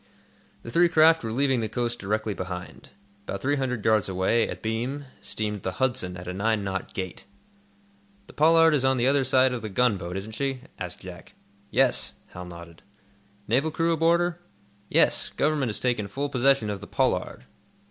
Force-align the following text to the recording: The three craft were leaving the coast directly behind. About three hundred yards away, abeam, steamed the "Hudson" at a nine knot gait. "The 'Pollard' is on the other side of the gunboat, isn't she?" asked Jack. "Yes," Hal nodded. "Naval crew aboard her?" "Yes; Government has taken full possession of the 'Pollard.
The 0.63 0.71
three 0.71 0.89
craft 0.89 1.23
were 1.23 1.31
leaving 1.31 1.59
the 1.59 1.69
coast 1.69 1.99
directly 1.99 2.33
behind. 2.33 2.89
About 3.27 3.39
three 3.39 3.55
hundred 3.57 3.85
yards 3.85 4.09
away, 4.09 4.47
abeam, 4.47 5.05
steamed 5.21 5.61
the 5.61 5.73
"Hudson" 5.73 6.17
at 6.17 6.27
a 6.27 6.33
nine 6.33 6.63
knot 6.63 6.95
gait. 6.95 7.25
"The 8.25 8.33
'Pollard' 8.33 8.73
is 8.73 8.83
on 8.83 8.97
the 8.97 9.05
other 9.05 9.23
side 9.23 9.53
of 9.53 9.61
the 9.61 9.69
gunboat, 9.69 10.17
isn't 10.17 10.31
she?" 10.31 10.61
asked 10.79 11.01
Jack. 11.01 11.33
"Yes," 11.69 12.13
Hal 12.29 12.45
nodded. 12.45 12.81
"Naval 13.47 13.69
crew 13.69 13.93
aboard 13.93 14.21
her?" 14.21 14.39
"Yes; 14.89 15.29
Government 15.29 15.69
has 15.69 15.79
taken 15.79 16.07
full 16.07 16.29
possession 16.29 16.71
of 16.71 16.81
the 16.81 16.87
'Pollard. 16.87 17.43